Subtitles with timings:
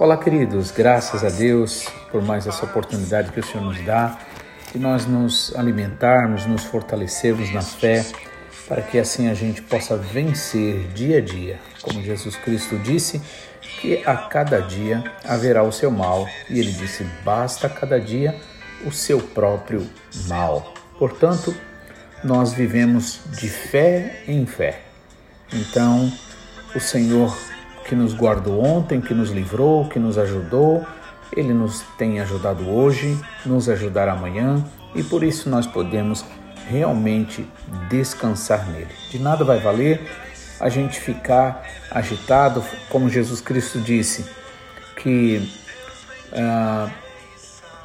[0.00, 4.16] Olá, queridos, graças a Deus por mais essa oportunidade que o Senhor nos dá
[4.72, 8.06] de nós nos alimentarmos, nos fortalecermos na fé,
[8.68, 11.58] para que assim a gente possa vencer dia a dia.
[11.82, 13.20] Como Jesus Cristo disse,
[13.80, 18.36] que a cada dia haverá o seu mal, e ele disse: basta a cada dia
[18.86, 19.84] o seu próprio
[20.28, 20.74] mal.
[20.96, 21.52] Portanto,
[22.22, 24.80] nós vivemos de fé em fé.
[25.52, 26.12] Então,
[26.72, 27.36] o Senhor
[27.88, 30.86] que nos guardou ontem, que nos livrou, que nos ajudou,
[31.34, 34.62] ele nos tem ajudado hoje, nos ajudará amanhã
[34.94, 36.24] e por isso nós podemos
[36.68, 37.48] realmente
[37.88, 38.90] descansar nele.
[39.10, 40.06] De nada vai valer
[40.60, 44.26] a gente ficar agitado, como Jesus Cristo disse,
[44.96, 45.50] que
[46.34, 46.90] ah,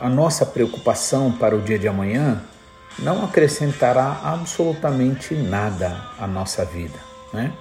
[0.01, 2.41] a nossa preocupação para o dia de amanhã
[2.99, 6.99] não acrescentará absolutamente nada à nossa vida,
[7.31, 7.53] né?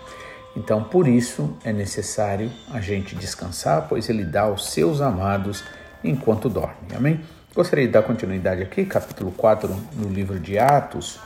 [0.56, 5.64] Então, por isso é necessário a gente descansar, pois Ele dá aos seus amados
[6.04, 6.74] enquanto dorme.
[6.94, 7.20] Amém?
[7.54, 11.20] Gostaria de dar continuidade aqui, capítulo 4, no livro de Atos,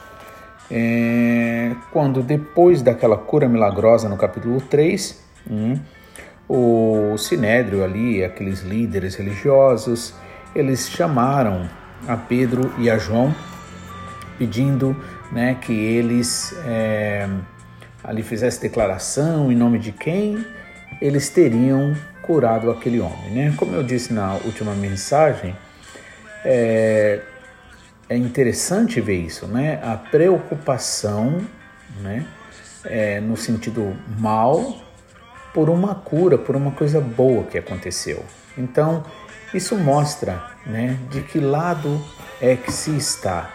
[0.70, 5.78] é, quando depois daquela cura milagrosa no capítulo 3, hum,
[6.48, 10.14] o Sinédrio ali, aqueles líderes religiosos,
[10.55, 11.68] eles chamaram
[12.08, 13.34] a Pedro e a João,
[14.38, 14.96] pedindo
[15.30, 16.55] né, que eles.
[16.64, 17.28] É,
[18.06, 20.46] ali fizesse declaração em nome de quem
[21.02, 23.30] eles teriam curado aquele homem.
[23.30, 23.55] Né?
[23.56, 25.55] Como eu disse na última mensagem,
[26.45, 27.20] é,
[28.08, 29.80] é interessante ver isso, né?
[29.83, 31.45] a preocupação
[32.00, 32.24] né?
[32.84, 34.77] É, no sentido mal
[35.52, 38.22] por uma cura, por uma coisa boa que aconteceu.
[38.56, 39.05] Então,
[39.55, 42.00] isso mostra né, de que lado
[42.40, 43.50] é que se está.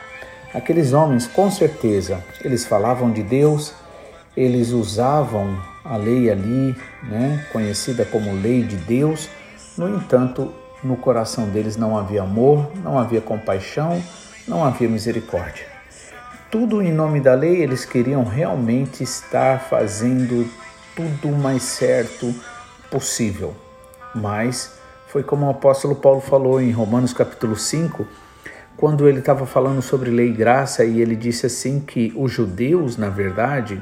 [0.53, 3.73] Aqueles homens, com certeza, eles falavam de Deus,
[4.35, 9.29] eles usavam a lei ali, né, conhecida como lei de Deus,
[9.77, 10.53] no entanto,
[10.83, 14.01] no coração deles não havia amor, não havia compaixão,
[14.47, 15.65] não havia misericórdia.
[16.49, 20.49] Tudo em nome da lei, eles queriam realmente estar fazendo
[20.95, 22.33] tudo o mais certo
[22.89, 23.55] possível.
[24.13, 24.73] Mas
[25.07, 28.05] foi como o apóstolo Paulo falou em Romanos capítulo 5,
[28.75, 32.97] quando ele estava falando sobre lei e graça, e ele disse assim que os judeus,
[32.97, 33.81] na verdade,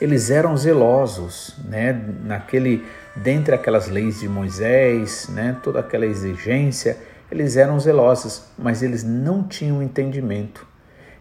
[0.00, 1.92] eles eram zelosos, né,
[2.24, 2.84] naquele
[3.16, 6.98] dentre aquelas leis de Moisés, né, toda aquela exigência,
[7.30, 10.66] eles eram zelosos, mas eles não tinham entendimento.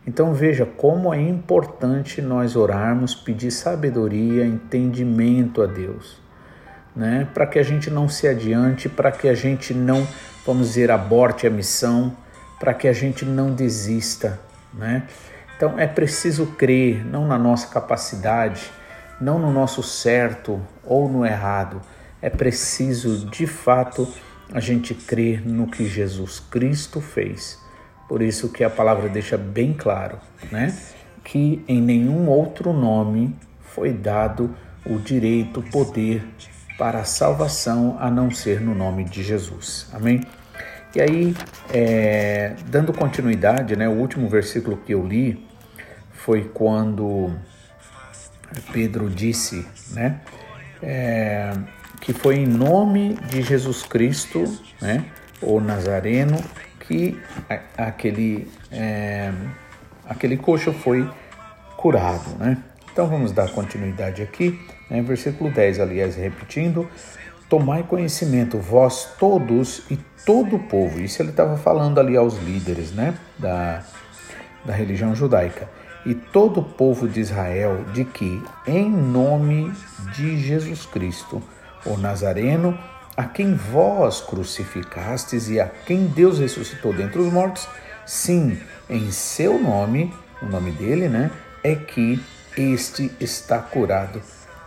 [0.05, 6.21] Então veja como é importante nós orarmos, pedir sabedoria, entendimento a Deus,
[6.95, 10.05] né, para que a gente não se adiante, para que a gente não,
[10.45, 12.15] vamos dizer, aborte a missão,
[12.59, 14.39] para que a gente não desista,
[14.73, 15.03] né?
[15.55, 18.71] Então é preciso crer não na nossa capacidade,
[19.19, 21.81] não no nosso certo ou no errado.
[22.21, 24.07] É preciso de fato
[24.51, 27.59] a gente crer no que Jesus Cristo fez.
[28.07, 30.19] Por isso que a palavra deixa bem claro,
[30.51, 30.75] né?
[31.23, 34.55] Que em nenhum outro nome foi dado
[34.85, 36.23] o direito, o poder
[36.77, 39.87] para a salvação a não ser no nome de Jesus.
[39.93, 40.21] Amém?
[40.95, 41.35] E aí,
[41.73, 45.43] é, dando continuidade, né, o último versículo que eu li
[46.11, 47.31] foi quando
[48.71, 50.21] Pedro disse, né,
[50.83, 51.51] é,
[51.99, 54.43] que foi em nome de Jesus Cristo,
[54.79, 55.03] né,
[55.41, 56.37] o Nazareno,
[56.81, 57.19] que
[57.75, 59.31] aquele é,
[60.05, 61.09] aquele coxo foi
[61.75, 62.57] curado, né?
[62.91, 66.87] Então vamos dar continuidade aqui, né, versículo 10, aliás, repetindo:
[67.53, 70.99] Tomai conhecimento, vós todos e todo o povo.
[70.99, 73.83] Isso ele estava falando ali aos líderes, né, da,
[74.65, 75.69] da religião judaica.
[76.03, 79.71] E todo o povo de Israel de que, em nome
[80.15, 81.43] de Jesus Cristo,
[81.85, 82.75] o Nazareno,
[83.15, 87.67] a quem vós crucificastes e a quem Deus ressuscitou dentre os mortos,
[88.03, 88.59] sim,
[88.89, 90.11] em seu nome,
[90.41, 91.29] o nome dele, né,
[91.63, 92.19] é que
[92.57, 94.19] este está curado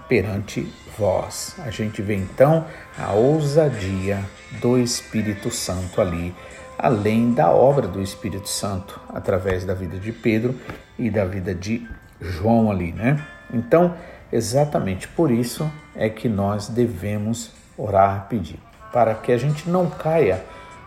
[0.08, 0.67] perante
[0.99, 1.56] vós.
[1.58, 2.67] A gente vê então
[2.99, 4.23] a ousadia
[4.61, 6.35] do Espírito Santo ali
[6.79, 10.55] além da obra do Espírito Santo através da vida de Pedro
[10.99, 11.87] e da vida de
[12.20, 13.23] João ali, né?
[13.53, 13.94] Então,
[14.32, 18.58] exatamente por isso é que nós devemos orar, pedir,
[18.93, 20.44] para que a gente não caia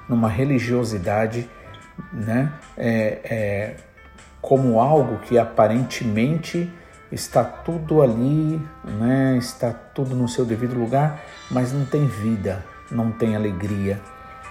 [0.07, 1.49] numa religiosidade,
[2.11, 2.51] né?
[2.77, 3.75] É, é,
[4.41, 6.71] como algo que aparentemente
[7.11, 9.37] está tudo ali, né?
[9.37, 13.99] Está tudo no seu devido lugar, mas não tem vida, não tem alegria,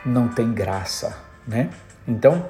[0.05, 1.17] não tem graça,
[1.47, 1.71] né?
[2.07, 2.47] Então,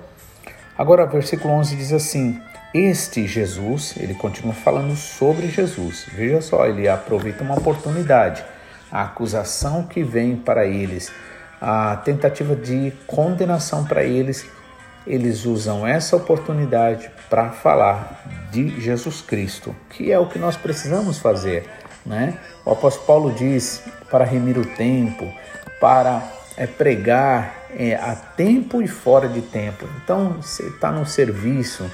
[0.77, 2.41] agora versículo 11 diz assim:
[2.73, 6.07] Este Jesus, ele continua falando sobre Jesus.
[6.13, 8.45] Veja só, ele aproveita uma oportunidade.
[8.91, 11.13] a acusação que vem para eles,
[11.61, 14.47] a tentativa de condenação para eles,
[15.07, 21.19] eles usam essa oportunidade para falar de Jesus Cristo, que é o que nós precisamos
[21.19, 21.69] fazer.
[22.05, 22.39] Né?
[22.65, 25.31] O apóstolo Paulo diz para remir o tempo,
[25.81, 26.23] para
[26.57, 29.87] é, pregar é, a tempo e fora de tempo.
[30.03, 31.91] Então, você está no serviço,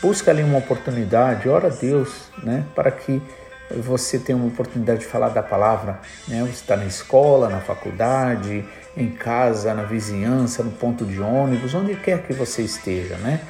[0.00, 3.22] busca ali uma oportunidade, ora a Deus né, para que
[3.70, 5.98] você tenha uma oportunidade de falar da palavra.
[6.28, 6.40] Né?
[6.42, 8.64] Você está na escola, na faculdade,
[8.96, 13.16] em casa, na vizinhança, no ponto de ônibus, onde quer que você esteja.
[13.16, 13.40] Né?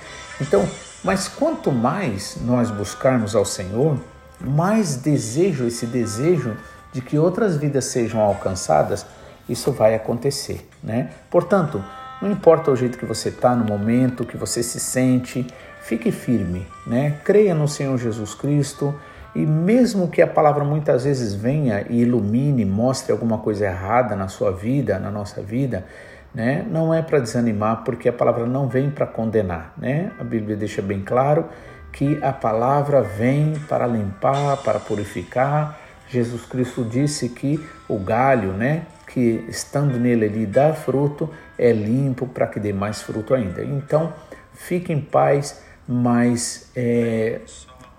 [0.41, 0.69] Então,
[1.03, 3.99] mas quanto mais nós buscarmos ao Senhor,
[4.41, 6.57] mais desejo, esse desejo
[6.93, 9.05] de que outras vidas sejam alcançadas,
[9.49, 11.11] isso vai acontecer, né?
[11.31, 11.85] Portanto,
[12.23, 15.47] não importa o jeito que você está no momento, que você se sente,
[15.83, 17.19] fique firme, né?
[17.25, 18.95] Creia no Senhor Jesus Cristo
[19.35, 24.29] e mesmo que a palavra muitas vezes venha e ilumine, mostre alguma coisa errada na
[24.29, 25.85] sua vida, na nossa vida,
[26.33, 26.65] né?
[26.71, 30.13] Não é para desanimar, porque a palavra não vem para condenar, né?
[30.21, 31.47] A Bíblia deixa bem claro
[31.93, 35.79] que a palavra vem para limpar, para purificar.
[36.09, 42.27] Jesus Cristo disse que o galho, né, que estando nele ele dá fruto, é limpo
[42.27, 43.65] para que dê mais fruto ainda.
[43.65, 44.13] Então,
[44.53, 47.41] fique em paz, mas é,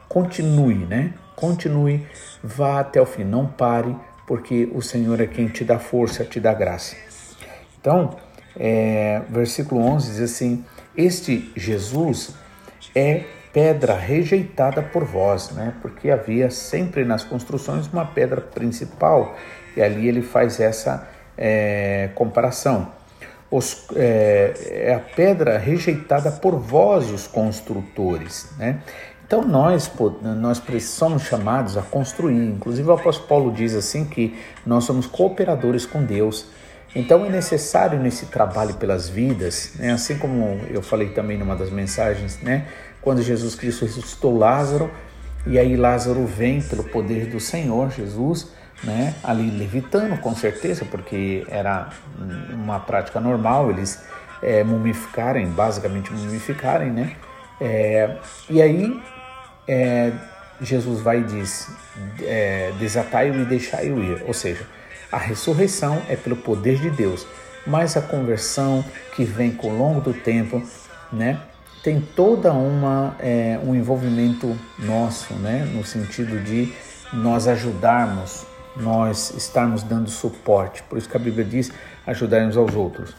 [0.10, 1.14] continue, né?
[1.36, 2.06] Continue,
[2.44, 3.96] vá até o fim, não pare,
[4.26, 6.96] porque o Senhor é quem te dá força, te dá graça.
[7.80, 8.16] Então,
[8.58, 10.66] é, versículo 11 diz assim:
[10.96, 12.34] Este Jesus
[12.96, 15.74] é pedra rejeitada por vós, né?
[15.82, 19.36] Porque havia sempre nas construções uma pedra principal
[19.78, 21.08] e ali ele faz essa
[21.38, 22.92] é, comparação.
[23.50, 24.54] Os, é,
[24.88, 28.82] é, a pedra rejeitada por vós, os construtores, né?
[29.26, 29.92] Então nós,
[30.22, 32.36] nós somos chamados a construir.
[32.36, 36.48] Inclusive o apóstolo Paulo diz assim que nós somos cooperadores com Deus.
[36.96, 39.92] Então é necessário nesse trabalho pelas vidas, né?
[39.92, 42.68] assim como eu falei também numa das mensagens, né?
[43.02, 44.90] quando Jesus Cristo ressuscitou Lázaro,
[45.46, 48.52] e aí Lázaro vem pelo poder do Senhor Jesus,
[48.84, 51.90] né, ali levitando com certeza, porque era
[52.52, 54.04] uma prática normal eles
[54.42, 57.16] é, mumificarem, basicamente mumificarem, né?
[57.62, 58.18] É,
[58.50, 59.00] e aí
[59.68, 60.12] é,
[60.62, 61.70] Jesus vai e diz:
[62.22, 64.24] é, desatai-o e deixai-o ir.
[64.26, 64.66] Ou seja,
[65.12, 67.26] a ressurreição é pelo poder de Deus,
[67.66, 68.84] mas a conversão
[69.16, 70.62] que vem com o longo do tempo,
[71.12, 71.40] né?
[71.86, 76.74] tem toda uma é, um envolvimento nosso, né, no sentido de
[77.14, 78.44] nós ajudarmos,
[78.76, 80.82] nós estarmos dando suporte.
[80.82, 81.72] Por isso que a Bíblia diz
[82.08, 83.14] ajudarmos aos outros.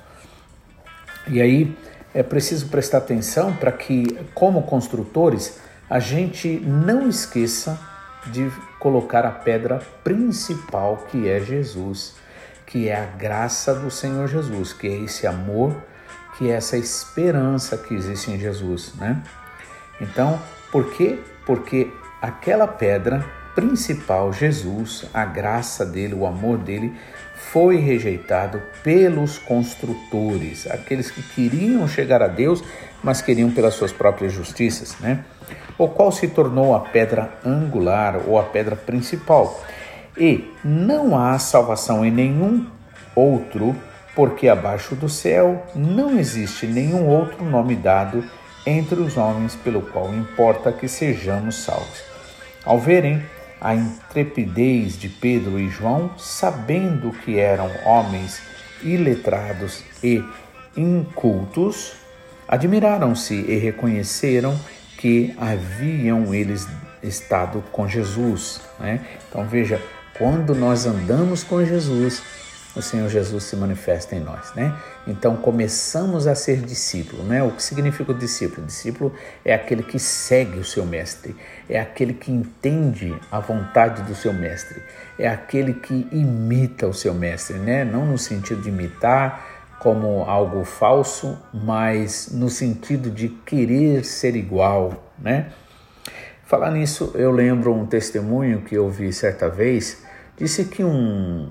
[1.29, 1.77] E aí
[2.13, 7.79] é preciso prestar atenção para que, como construtores, a gente não esqueça
[8.27, 12.15] de colocar a pedra principal que é Jesus,
[12.67, 15.77] que é a graça do Senhor Jesus, que é esse amor
[16.37, 19.23] que é essa esperança que existe em Jesus, né?
[20.01, 20.41] Então,
[20.71, 21.19] por quê?
[21.47, 21.91] Porque
[22.21, 23.25] aquela pedra
[23.55, 26.93] principal, Jesus, a graça dele, o amor dele,
[27.35, 32.63] foi rejeitado pelos construtores, aqueles que queriam chegar a Deus,
[33.03, 35.25] mas queriam pelas suas próprias justiças, né?
[35.79, 39.63] O qual se tornou a pedra angular ou a pedra principal.
[40.17, 42.67] E não há salvação em nenhum
[43.15, 43.77] outro
[44.15, 48.25] porque abaixo do céu não existe nenhum outro nome dado
[48.67, 52.03] entre os homens pelo qual importa que sejamos salvos.
[52.65, 53.23] Ao verem
[53.61, 58.41] a intrepidez de Pedro e João, sabendo que eram homens
[58.83, 60.25] iletrados e
[60.77, 61.93] incultos,
[62.49, 64.59] admiraram-se e reconheceram
[64.99, 66.67] que haviam eles
[67.03, 68.61] estado com Jesus.
[68.79, 69.01] Né?
[69.29, 69.81] Então veja,
[70.19, 72.23] quando nós andamos com Jesus,
[72.77, 74.77] o Senhor Jesus se manifesta em nós, né?
[75.07, 77.43] Então começamos a ser discípulo, né?
[77.43, 78.65] O que significa o discípulo?
[78.65, 81.35] O discípulo é aquele que segue o seu mestre,
[81.71, 84.83] é aquele que entende a vontade do seu mestre,
[85.19, 87.83] é aquele que imita o seu mestre, né?
[87.83, 95.13] Não no sentido de imitar como algo falso, mas no sentido de querer ser igual,
[95.19, 95.53] né?
[96.45, 100.05] Falar nisso, eu lembro um testemunho que eu vi certa vez,
[100.37, 101.51] disse que um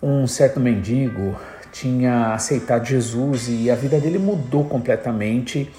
[0.00, 1.34] um certo mendigo
[1.72, 5.72] tinha aceitado Jesus e a vida dele mudou completamente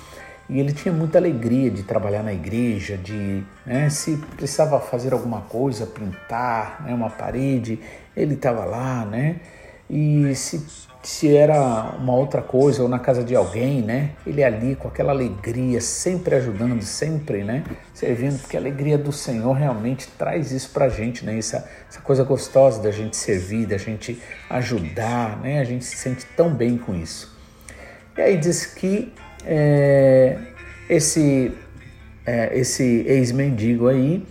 [0.50, 5.42] e ele tinha muita alegria de trabalhar na igreja, de né, se precisava fazer alguma
[5.42, 7.80] coisa, pintar né, uma parede,
[8.16, 9.38] ele estava lá, né?
[9.90, 10.66] E se
[11.08, 14.12] se era uma outra coisa ou na casa de alguém, né?
[14.26, 17.64] Ele ali com aquela alegria, sempre ajudando, sempre, né?
[17.94, 21.38] Servindo, porque a alegria do Senhor realmente traz isso pra gente, né?
[21.38, 24.20] Essa, essa coisa gostosa da gente servir, da gente
[24.50, 25.60] ajudar, né?
[25.60, 27.38] A gente se sente tão bem com isso.
[28.18, 29.14] E aí diz que
[29.46, 30.40] é,
[30.90, 31.52] esse,
[32.26, 34.26] é, esse ex-mendigo aí,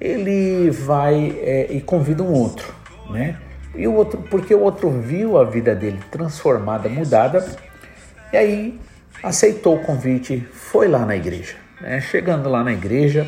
[0.00, 2.74] ele vai é, e convida um outro,
[3.08, 3.38] né?
[3.74, 7.44] E o outro, porque o outro viu a vida dele transformada, mudada,
[8.32, 8.80] e aí
[9.22, 11.54] aceitou o convite, foi lá na igreja.
[11.80, 12.00] Né?
[12.00, 13.26] Chegando lá na igreja,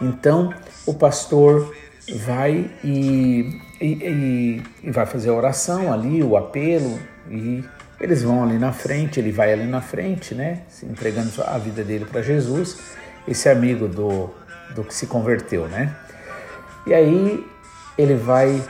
[0.00, 0.52] então
[0.86, 1.74] o pastor
[2.12, 6.98] vai e, e, e, vai fazer a oração ali, o apelo,
[7.30, 7.64] e
[8.00, 10.62] eles vão ali na frente, ele vai ali na frente, né?
[10.82, 12.78] Entregando a vida dele para Jesus,
[13.26, 14.30] esse amigo do,
[14.74, 15.94] do que se converteu, né?
[16.86, 17.46] E aí
[17.96, 18.62] ele vai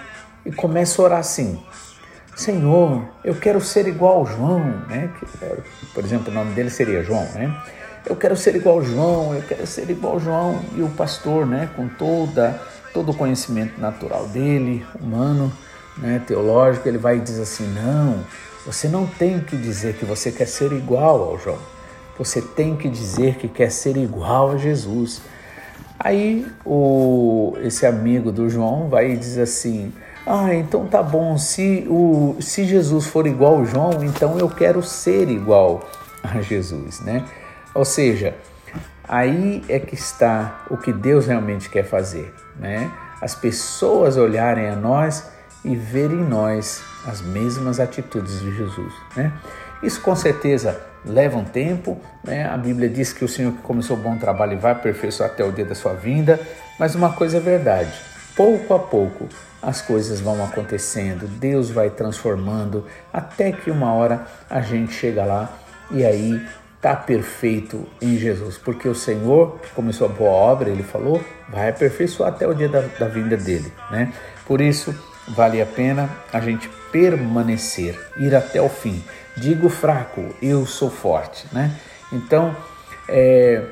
[0.45, 1.63] e começa a orar assim:
[2.37, 5.11] Senhor, eu quero ser igual ao João, né?
[5.95, 7.55] Por exemplo, o nome dele seria João, né?
[8.07, 10.61] Eu quero ser igual ao João, eu quero ser igual ao João.
[10.77, 12.61] E o pastor, né, com toda,
[12.93, 15.51] todo o conhecimento natural dele, humano,
[15.97, 18.23] né, teológico, ele vai e diz assim: Não,
[18.67, 21.59] você não tem que dizer que você quer ser igual ao João.
[22.19, 25.23] Você tem que dizer que quer ser igual a Jesus.
[25.99, 29.93] Aí o, esse amigo do João vai e diz assim:
[30.27, 31.37] ah, então tá bom.
[31.37, 35.89] Se, o, se Jesus for igual ao João, então eu quero ser igual
[36.23, 37.25] a Jesus, né?
[37.75, 38.35] Ou seja,
[39.07, 42.91] aí é que está o que Deus realmente quer fazer, né?
[43.21, 45.29] As pessoas olharem a nós
[45.65, 49.33] e verem em nós as mesmas atitudes de Jesus, né?
[49.83, 52.49] Isso com certeza leva um tempo, né?
[52.49, 55.53] A Bíblia diz que o Senhor que começou o bom trabalho vai aperfeiçoar até o
[55.53, 56.41] dia da sua vinda,
[56.79, 57.93] mas uma coisa é verdade,
[58.37, 59.29] pouco a pouco
[59.63, 65.57] as coisas vão acontecendo, Deus vai transformando, até que uma hora a gente chega lá
[65.91, 66.41] e aí
[66.77, 72.29] está perfeito em Jesus, porque o Senhor, começou a boa obra, ele falou, vai aperfeiçoar
[72.29, 74.13] até o dia da, da vinda dele, né?
[74.47, 74.95] Por isso,
[75.29, 79.03] vale a pena a gente permanecer, ir até o fim.
[79.35, 81.75] Digo fraco, eu sou forte, né?
[82.13, 82.55] Então,
[83.09, 83.63] é,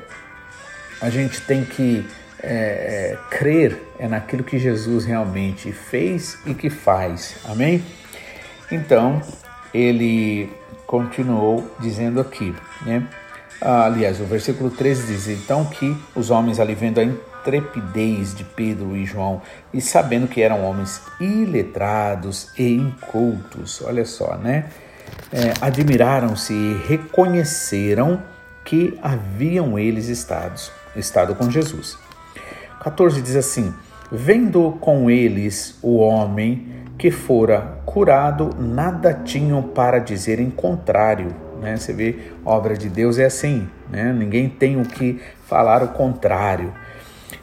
[0.99, 2.03] a gente tem que
[2.43, 7.37] é, é, crer é naquilo que Jesus realmente fez e que faz.
[7.45, 7.81] Amém?
[8.69, 9.21] Então,
[9.73, 10.51] ele
[10.85, 12.53] continuou dizendo aqui,
[12.85, 13.07] né?
[13.61, 18.43] Ah, aliás, o versículo 13 diz: Então que os homens ali vendo a intrepidez de
[18.43, 19.41] Pedro e João
[19.73, 24.65] e sabendo que eram homens iletrados e incultos, olha só, né?
[25.31, 28.21] É, Admiraram-se e reconheceram
[28.65, 30.59] que haviam eles estado,
[30.95, 31.97] estado com Jesus.
[32.83, 33.73] 14 diz assim:
[34.11, 41.33] Vendo com eles o homem que fora curado, nada tinham para dizer em contrário.
[41.61, 41.77] Né?
[41.77, 44.11] Você vê, obra de Deus é assim, né?
[44.11, 46.73] ninguém tem o que falar o contrário.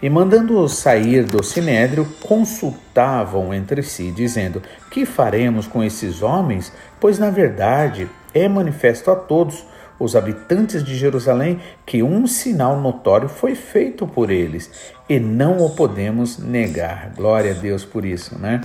[0.03, 6.71] E mandando-os sair do sinédrio, consultavam entre si, dizendo: Que faremos com esses homens?
[7.01, 9.65] Pois na verdade é manifesto a todos
[10.01, 14.71] os habitantes de Jerusalém que um sinal notório foi feito por eles
[15.09, 17.13] e não o podemos negar.
[17.15, 18.63] Glória a Deus por isso, né?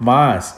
[0.00, 0.56] Mas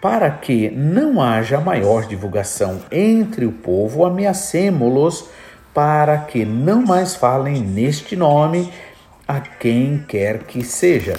[0.00, 5.28] para que não haja maior divulgação entre o povo, ameacemo-los
[5.74, 8.70] para que não mais falem neste nome
[9.26, 11.16] a quem quer que seja.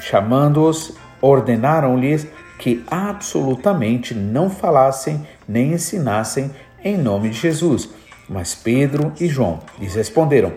[0.00, 2.26] Chamando-os, ordenaram-lhes
[2.58, 6.50] que absolutamente não falassem nem ensinassem
[6.84, 7.88] em nome de Jesus.
[8.28, 10.52] Mas Pedro e João lhes responderam: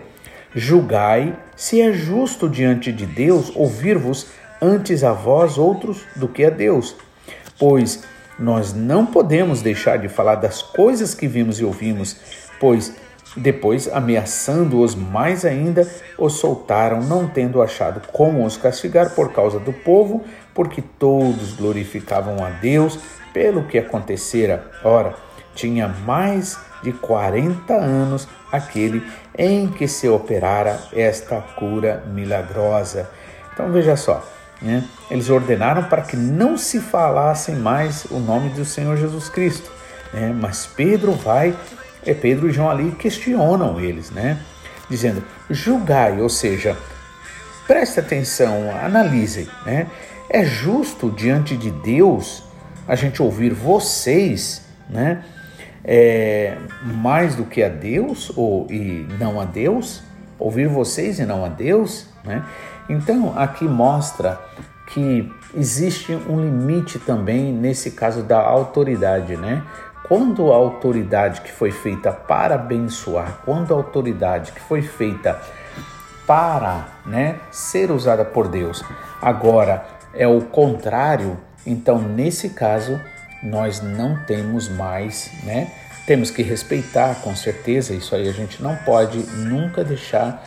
[0.54, 4.26] Julgai se é justo diante de Deus ouvir-vos
[4.60, 6.94] antes a vós outros do que a Deus.
[7.58, 8.04] Pois
[8.38, 12.16] nós não podemos deixar de falar das coisas que vimos e ouvimos,
[12.60, 12.94] pois
[13.36, 19.72] depois, ameaçando-os mais ainda, os soltaram, não tendo achado como os castigar por causa do
[19.72, 22.98] povo, porque todos glorificavam a Deus
[23.32, 24.70] pelo que acontecera.
[24.82, 25.14] Ora,
[25.58, 29.04] tinha mais de 40 anos aquele
[29.36, 33.10] em que se operara esta cura milagrosa.
[33.52, 34.24] Então veja só,
[34.62, 34.84] né?
[35.10, 39.70] eles ordenaram para que não se falassem mais o nome do Senhor Jesus Cristo.
[40.12, 40.32] Né?
[40.40, 41.56] Mas Pedro vai,
[42.06, 44.38] é Pedro e João ali questionam eles, né?
[44.88, 46.76] dizendo: julgai, ou seja,
[47.66, 49.48] preste atenção, analisem.
[49.66, 49.88] Né?
[50.30, 52.44] É justo diante de Deus
[52.86, 55.22] a gente ouvir vocês, né?
[55.84, 60.02] É, mais do que a Deus ou e não a Deus,
[60.38, 62.44] ouvir vocês e não a Deus, né?
[62.88, 64.40] Então aqui mostra
[64.86, 69.62] que existe um limite também nesse caso da autoridade, né?
[70.06, 75.38] Quando a autoridade que foi feita para abençoar, quando a autoridade que foi feita
[76.26, 78.82] para né, ser usada por Deus,
[79.20, 82.98] agora é o contrário, então nesse caso
[83.42, 85.70] nós não temos mais, né?
[86.06, 90.42] Temos que respeitar, com certeza, isso aí a gente não pode nunca deixar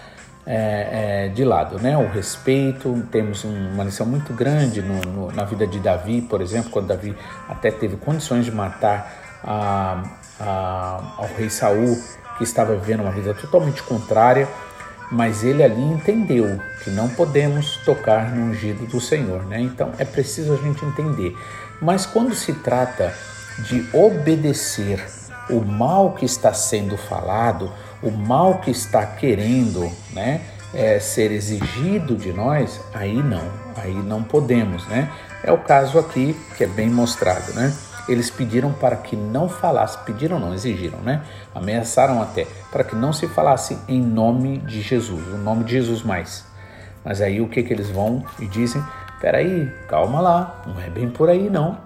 [0.45, 1.97] é, é, de lado, né?
[1.97, 6.71] O respeito, temos uma lição muito grande no, no, na vida de Davi, por exemplo,
[6.71, 7.15] quando Davi
[7.47, 10.03] até teve condições de matar a,
[10.39, 12.01] a, ao rei Saul,
[12.37, 14.47] que estava vivendo uma vida totalmente contrária,
[15.11, 19.59] mas ele ali entendeu que não podemos tocar no ungido do Senhor, né?
[19.59, 21.35] Então é preciso a gente entender.
[21.81, 23.13] Mas quando se trata
[23.59, 25.03] de obedecer
[25.49, 30.41] o mal que está sendo falado, o mal que está querendo, né,
[30.73, 35.11] é, ser exigido de nós, aí não, aí não podemos, né?
[35.43, 37.73] É o caso aqui que é bem mostrado, né?
[38.07, 41.21] Eles pediram para que não falasse, pediram não, exigiram, né?
[41.53, 46.03] Ameaçaram até para que não se falasse em nome de Jesus, o nome de Jesus
[46.03, 46.45] mais.
[47.03, 48.83] Mas aí o que que eles vão e dizem?
[49.19, 51.77] Peraí, calma lá, não é bem por aí não.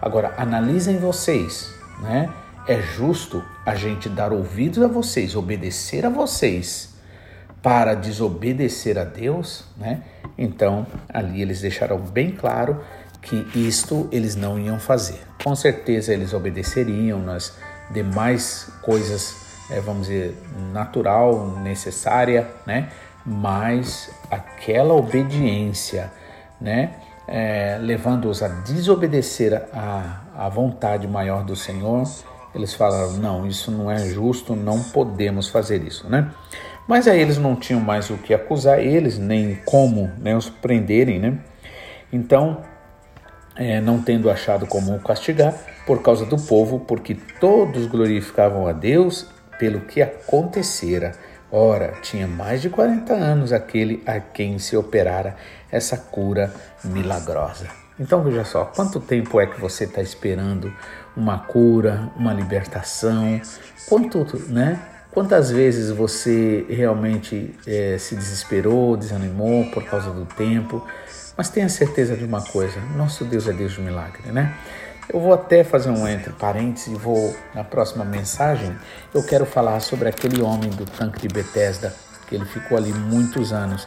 [0.00, 2.28] Agora analisem vocês, né?
[2.66, 6.92] É justo a gente dar ouvidos a vocês, obedecer a vocês
[7.62, 10.02] para desobedecer a Deus, né?
[10.36, 12.80] Então ali eles deixaram bem claro
[13.22, 15.20] que isto eles não iam fazer.
[15.42, 17.56] Com certeza eles obedeceriam nas
[17.90, 19.36] demais coisas,
[19.70, 20.36] é, vamos dizer,
[20.72, 22.88] natural, necessária, né?
[23.24, 26.12] Mas aquela obediência,
[26.60, 26.94] né?
[27.28, 32.02] É, levando-os a desobedecer a, a vontade maior do Senhor,
[32.52, 36.32] eles falaram: não, isso não é justo, não podemos fazer isso, né?
[36.86, 41.20] Mas aí eles não tinham mais o que acusar eles, nem como né, os prenderem,
[41.20, 41.38] né?
[42.12, 42.60] Então
[43.56, 45.54] é, não tendo achado como o castigar,
[45.86, 49.26] por causa do povo, porque todos glorificavam a Deus
[49.58, 51.12] pelo que acontecera.
[51.50, 55.36] Ora, tinha mais de 40 anos aquele a quem se operara
[55.70, 57.66] essa cura milagrosa.
[58.00, 60.72] Então veja só, quanto tempo é que você está esperando
[61.16, 63.40] uma cura, uma libertação?
[63.88, 64.80] Quanto, né?
[65.12, 70.84] Quantas vezes você realmente é, se desesperou, desanimou por causa do tempo?
[71.36, 74.54] Mas tenha certeza de uma coisa: nosso Deus é Deus de milagre, né?
[75.12, 78.74] Eu vou até fazer um entre parênteses e vou, na próxima mensagem,
[79.12, 81.94] eu quero falar sobre aquele homem do tanque de Bethesda,
[82.28, 83.86] que ele ficou ali muitos anos.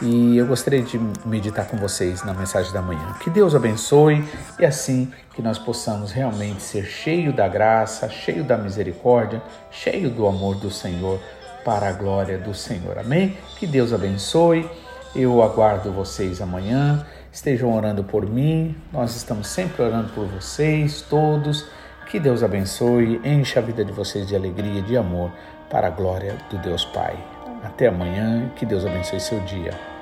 [0.00, 3.14] E eu gostaria de meditar com vocês na mensagem da manhã.
[3.20, 4.24] Que Deus abençoe
[4.58, 10.26] e assim que nós possamos realmente ser cheio da graça, cheio da misericórdia, cheio do
[10.26, 11.20] amor do Senhor
[11.64, 12.98] para a glória do Senhor.
[12.98, 13.36] Amém?
[13.56, 14.68] Que Deus abençoe.
[15.14, 17.06] Eu aguardo vocês amanhã.
[17.32, 18.76] Estejam orando por mim.
[18.92, 21.66] Nós estamos sempre orando por vocês, todos.
[22.10, 25.30] Que Deus abençoe, encha a vida de vocês de alegria, de amor,
[25.70, 27.16] para a glória do Deus Pai.
[27.62, 28.50] Até amanhã.
[28.56, 29.93] Que Deus abençoe seu dia.